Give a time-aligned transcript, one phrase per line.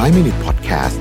[0.00, 0.98] 5 Minute Podcast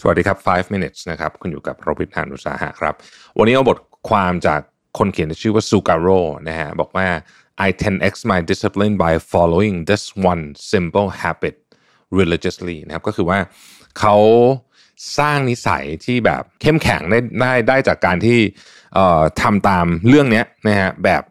[0.00, 2.94] สวัสดีครับ 5 minutes นะครับ คุณอยู่กับโรบิทานุสาหะครับ
[3.38, 4.60] วันนี้เอาบทความจาก
[4.98, 6.08] คนเขียนชื่อว่าซูการโร
[6.48, 7.06] นะฮะ บอกว่า
[7.66, 11.56] I 10x my discipline by following this one simple habit
[12.18, 13.38] religiously นะครับ ก็คือว่า
[13.98, 14.16] เขา
[15.18, 18.38] สร้างนิสัยที่แบบเข้มแข็งได้ได้ได้จากการที่
[19.40, 21.22] ทำตามเรื่องเนี้ยนะฮะแบบ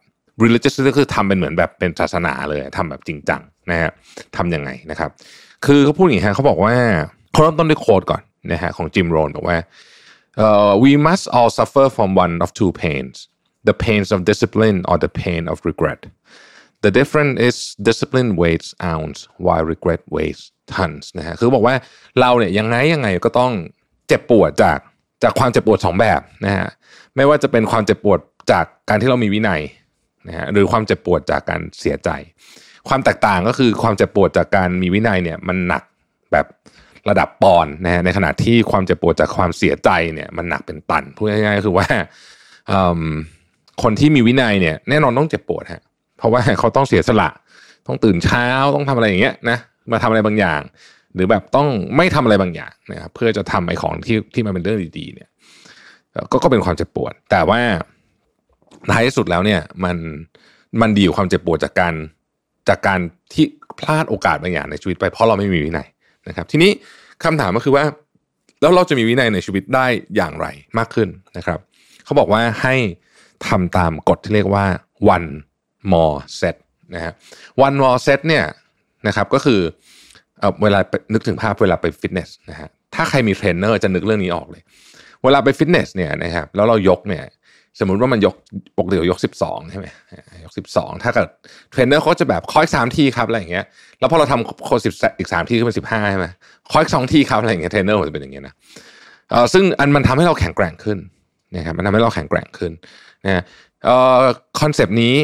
[0.44, 3.42] religious ก็คือทำเป็นเหมือนแบบเป็นศาสนาเลยทำแบบจริงจัง
[3.72, 3.92] นะฮะ
[4.38, 5.10] ทำยังไงนะครับ
[5.66, 6.76] คือเขาพูดอย่างนี้ฮะเขาบอกว่า
[7.32, 9.58] เขาเริ่มต้นด้วยโค้ดก่อนนะฮะของจิมโรนบอกว่า
[10.44, 13.16] uh, we must all suffer from one of two pains
[13.70, 16.02] the pains of discipline or the pain of regret
[16.86, 17.56] the difference is
[17.90, 20.42] discipline weighs ounce while regret weighs
[20.74, 21.76] tons นะฮะคือบอกว่า
[22.20, 23.52] เราเนี่ยยังไงยังไงก็ต้อง
[24.08, 24.80] เจ็บปวดจาก
[25.24, 26.68] จากความเจ็บปวดสองแบบนะฮะ
[27.16, 28.20] ไม่ว่าจะเป็นความเจ็บปวด
[28.52, 29.62] จากการที่เรามีวินัย
[30.28, 32.10] นะฮะหรือความเจ็บปวดจากการเสียใจ
[32.88, 35.84] ความแตกต่างก็คือความเจ็บปวดจากการมีวินัยเนี่ยมันหนัก
[36.32, 36.46] แบบ
[37.10, 41.88] ระดับปอนนะฮะในขณะที่ความเจ็บปวดจากความเสียใจเนี่ยมันหนักเป็นตันพูดง่ายๆคือว่า
[43.84, 45.82] คนที่มีวินัยเนี่ยแน่นอนต้องเจ็บปวดฮะ
[46.18, 47.30] เพราะว่าเขาต้องเสียสละ
[47.88, 49.58] ต้องตื่นเช้าต้องทำอะไรอย่างเงี้ยนะ
[49.92, 50.62] มาทำอะไรบางอย่าง
[51.16, 55.30] หรือแบบต้องไม่ทำอะไรบางอย่างนะครับเพื่อจะทำไอ้ของที่ที่มันเป็นเรื่องดีๆเนี่ย
[56.32, 57.60] ก็ก็เป็นความเจ็บปวด แต่ว่า
[58.92, 59.98] ท้ายสุดแล้วเนี่ยมัน
[60.82, 61.94] มันดีกว่ความเจ็บปวดจากการ
[62.70, 63.00] จากการ
[63.34, 63.46] ที่
[63.80, 65.88] พลาดโอกาสบางอย่างในชีวิตไปเพราะเราไม่มีวินัย
[66.28, 66.72] นะครับ ทีนี้
[67.24, 67.84] คำถามก็คือว่า
[68.62, 71.60] แล้วเราจะมีวินัยในชีวิตได้อย่างไรมากขึ้นนะครับ
[72.06, 72.76] เขาบอกว่าให้
[73.48, 74.66] ทำตามกฎที่เรียกว่า
[75.16, 75.30] one
[75.92, 76.56] more set
[76.96, 77.14] นะฮะ
[77.66, 78.46] one more set เนี่ย
[79.08, 79.60] นะครับก็คือ
[80.40, 84.64] เออเวลาไปนึกถึงภาพเวลาไปฟิตเนสนะฮะถ้าใครมีเทรนเนอร์จะนึกเรื่องนี้ออกเลย
[85.24, 87.24] เวลาไปฟิตเนสเนี่ยนะครับแล้วเรายกเนี่ย
[87.80, 88.36] สมมุติว่ามันยก
[88.78, 89.88] ปกติยก 12 ใช่ไหม
[90.44, 91.28] ยก 12 ถ้าเกิด
[91.72, 93.66] เทรนเนอร์เขาจะแบบขออีกสามทีครับอะไรอย่างเงี้ย
[94.00, 96.28] แล้วพอเราทำครบสิบอีกสามทีก็เป็นสิบห้าใช่ไหม
[96.72, 98.54] ขออีกสองทีครับอะไรอย่างเงี้ยเทรนเนอร์ผมจะเป็นอย่างเงี้ยนะ
[99.32, 100.98] เออซึ่งอันมันทำให้เราแข็งแกร่งขึ้น
[101.56, 102.72] นะครับมันทำให้เราแข็งแกร่งขึ้น
[103.26, 103.44] นะ
[103.86, 104.24] เอ่อ
[104.60, 105.16] คอนเซปต์นี้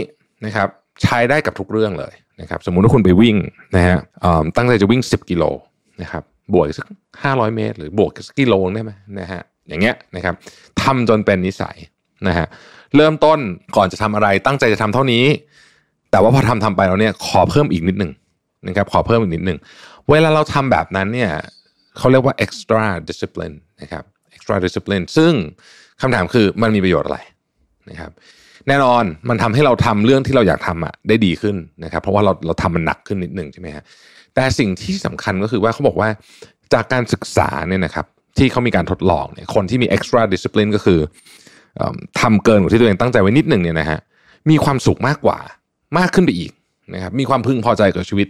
[0.45, 0.67] นะครับ
[1.03, 3.35] ใช้ได้กับทุกเรื่องเลยนะครับ สมมุติว่าคุณไปวิ่ง
[3.75, 5.43] นะฮะเอ่อตั้งใจจะวิ่ง 10 กิโล
[6.01, 6.23] นะครับ
[6.53, 6.87] บวกอีกสัก
[7.21, 10.35] 500 เมตร หรือบวกสักกิโลได้ไหมนะฮะอย่างเงี้ยนะครับ
[10.81, 11.77] ทำจนเป็นนิสัย
[12.27, 12.47] นะฮะ
[12.95, 13.39] เริ่มต้น
[13.75, 15.25] ก่อนจะทำอะไรตั้งใจจะทำเท่านี้
[16.11, 18.11] แต่ว่าพอทำทำไปแล้วเนี่ยขอเพิ่มอีกนิดหนึ่ง
[18.67, 19.59] นะครับขอเพิ่มอีกนิดหนึ่ง
[20.09, 21.31] เวลาเราทำแบบนั้นเนี่ย
[21.97, 24.03] เขาเรียกว่า extra discipline นะครับ
[24.35, 25.33] extra discipline ซึ่ง
[26.01, 27.19] คำถามคือมันมีประโยชน์อะไร
[27.89, 28.11] นะครับ
[28.67, 33.83] แน่นอนมันทำให้เราทำเรื่องที่เราอยากทำอะได้ดีขึ้นนะครับ เพราะว่าเราเราทำมันหนักขึ้นนิดหนึ่งใช่ไหมฮะ
[34.35, 36.09] แต่สิ่งที่สำคัญก็คือว่าเขาบอกว่า
[36.73, 38.05] จากการศึกษาเนี่ยนะครับ
[38.37, 40.99] ที่เขามีการทดลองเนี่ยคนที่มี extra discipline ก็คือ
[42.21, 43.99] ทำเกินกว่าที่ตัวเองตั้งใจไว้นิดหนึ่งเนี่ยนะฮะ
[44.49, 45.37] มีความสุขมากกว่า
[45.97, 46.51] มากขึ้นไปอีก
[46.93, 48.27] นะครับมีความพึงพอใจกับชีวิต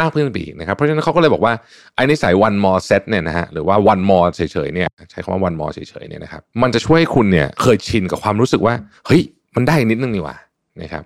[0.00, 1.54] มากขึ้นไปอีกนะครับเพราะฉะนั้นเขาก็เลยบอกว่า
[1.94, 8.74] ไอ้นิสัย one more set เนี่ยนะฮะหรือว่า one more เฉยๆเนี่ยใช้คำว่า one more เฉยๆเนี่ยนะครับมันจะช่วยให้คุณเนี่ยเคยชินกับความรู้สึกว่า
[9.06, 9.22] เฮ้ย
[9.54, 10.36] มันได้นิดนึงนี่หว่า
[10.82, 11.02] นะครับ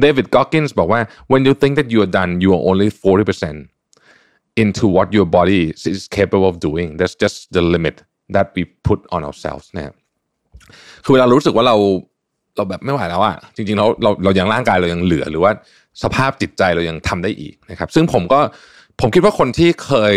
[0.00, 1.00] เดวิดก็อกกินส์บอกว่า
[1.30, 5.62] when you think that you are done you are only 40% into what your body
[5.94, 7.96] is capable of doing that's just the limit
[8.34, 9.94] that we put on ourselves นะครับ
[11.04, 11.76] คือเวลารู้สึกว่าเรา
[12.56, 15.50] เราแบบไม่ไหวแล้วอะจริงๆเราเราเรายังร่างกายเรายังเหลือ หรือว่า
[16.02, 18.40] สภาพจิตใจเรายังทำได้อีกนะครับ ซึ่งผมก็
[19.00, 20.14] ผมคิดว่าคนที่เคย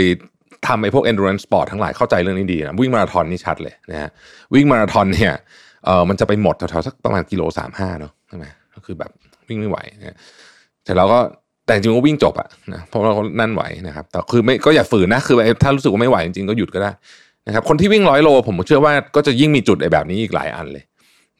[0.67, 4.09] ทำไอ้พวก endurance sport ทั้งหลายเข้าใจเรื่องนี้ดีนะวิ่งมาราธอนนี่ชัดเลยนะฮะ
[4.53, 5.33] วิ่งมาราธอนเนี่ย
[5.85, 9.11] เออมันจะไปหมดแถวๆสักประมาณกิโลสามห้าเนาะใช่ไหมก็คือแบบ
[9.47, 10.17] วิ่งไม่ไหวนะ
[10.85, 11.19] แต่เราก็
[11.65, 16.91] แต่จริงๆก็วิ่งจบอะนะเพราะเรานั่นไหวนะครับแต่คือไม่ก็อย่าฝืนนะคือถ้ารู้สึกว่าไม่ไหวจริงๆก็หยุดก็ได้
[17.47, 20.83] นะครับคนที่วิ่งร้อยโล ผมเชื่อว่าก็จะยิ่งมีจุดไอ้แบบนี้อีกหลายอันเลย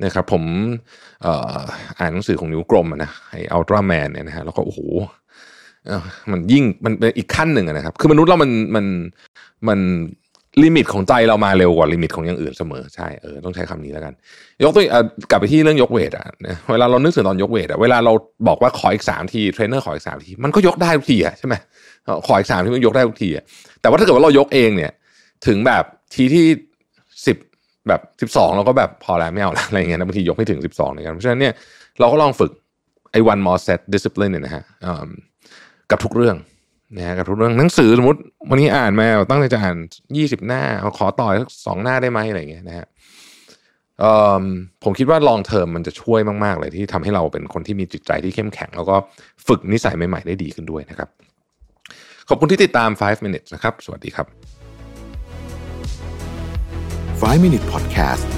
[0.04, 0.44] นะครับผม
[1.26, 1.58] อ่อ
[2.00, 4.80] อ่านหนังสือของนิ้วกลมนะไอ้อัลตร้าแมนเนี่ยนะฮะแล้วก็โอ้โห
[6.32, 8.86] มันยิ่งมันเป็นอีกขั้นหนึ่งนะครับ คือมนุษย์เรามันมัน
[9.68, 9.80] มัน
[10.64, 14.14] limit ของใจเรามาเร็วกว่า limit ของอย่างอื่นเสมอใช่เออต้องใช้คำนี้แล้วกัน
[14.64, 18.14] ยกตัวอ่อกลับไปที่เรื่องยก weight อะนะเวลาเรานึกถึงตอนยก weight อะเวลาเรา
[18.48, 21.56] บอกว่าขออีกสามทีเทรนเนอร์ขออีกสามทีมันก็ยกได้ทุกทีอะใช่ไหม
[22.28, 23.44] ขออีกสามทีมันยกได้ทุกทีอะ
[23.82, 24.92] แต่ว่าถ้าเกิดว่าเรายกเองเนี่ย
[25.48, 26.46] ถึงแบบ ทีที่
[27.26, 27.38] สิบ
[27.88, 31.54] แบบสิบสองเราก็แบบพอแล้วไม่เอาละอะไรเงี้ยนะบางทียกไม่ถึงสิบสองเลยกันเพราะฉะนั้นเนี่ย
[32.00, 32.52] เราก็ลองฝึก
[33.12, 34.64] ไอ้ one more set discipline เนี่ยนะฮะ
[35.92, 36.36] กับทุกเรื่อง
[36.98, 38.20] นะฮะกับทุกเรื่องหนังสือสมมติ
[38.50, 39.78] วันนี้อ่านมาตั้งใจจะอ่าน
[40.18, 42.88] ยี่สิบหน้าเอาขอต่อสักสองหน้าได้ไหมอะไรเงี้ยนะฮะ
[44.84, 48.96] ผมคิดว่าลองเทอมมันจะช่วยมาก ๆ เลยที่ทำให้เราเป็นคนที่มีจิตใจที่เข้มแข็ง แล้วก็
[49.48, 51.10] ฝึกนิสัยใหม่ ๆ ได้ดีขึ้นด้วยนะครับ
[52.30, 54.28] ขอบคุณที่ติดตาม 5 minutes นะครับ สวัสดีครับ
[57.20, 58.37] 5 Minute Podcast